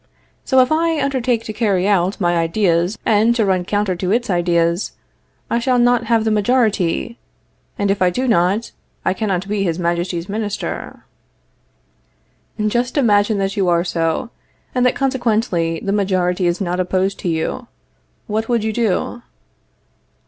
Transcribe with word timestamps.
So 0.43 0.61
if 0.61 0.71
I 0.71 0.99
undertake 0.99 1.43
to 1.43 1.53
carry 1.53 1.87
out 1.87 2.19
my 2.19 2.35
ideas 2.35 2.97
and 3.05 3.35
to 3.35 3.45
run 3.45 3.63
counter 3.63 3.95
to 3.97 4.11
its 4.11 4.31
ideas, 4.31 4.93
I 5.47 5.59
shall 5.59 5.77
not 5.77 6.05
have 6.05 6.23
the 6.25 6.31
majority, 6.31 7.19
and 7.77 7.91
if 7.91 8.01
I 8.01 8.09
do 8.09 8.27
not, 8.27 8.71
I 9.05 9.13
cannot 9.13 9.47
be 9.47 9.61
His 9.63 9.77
Majesty's 9.77 10.27
Minister. 10.27 11.05
Just 12.65 12.97
imagine 12.97 13.37
that 13.37 13.55
you 13.55 13.69
are 13.69 13.83
so, 13.83 14.31
and 14.73 14.83
that 14.87 14.95
consequently 14.95 15.79
the 15.83 15.91
majority 15.93 16.47
is 16.47 16.59
not 16.59 16.79
opposed 16.79 17.19
to 17.19 17.29
you, 17.29 17.67
what 18.25 18.49
would 18.49 18.63
you 18.63 18.73
do? 18.73 19.21